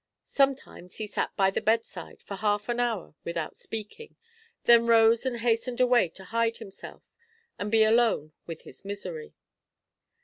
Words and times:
Sometimes 0.25 0.95
he 0.95 1.05
sat 1.05 1.29
by 1.35 1.51
the 1.51 1.61
bedside 1.61 2.23
for 2.23 2.33
half 2.37 2.67
an 2.69 2.79
hour 2.79 3.13
without 3.23 3.55
speaking, 3.55 4.15
then 4.63 4.87
rose 4.87 5.27
and 5.27 5.41
hastened 5.41 5.79
away 5.79 6.09
to 6.09 6.23
hide 6.23 6.57
himself 6.57 7.03
and 7.59 7.69
be 7.71 7.83
alone 7.83 8.33
with 8.47 8.63
his 8.63 8.83
misery. 8.83 9.35